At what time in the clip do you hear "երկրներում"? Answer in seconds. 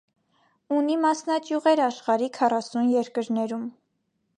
2.99-3.71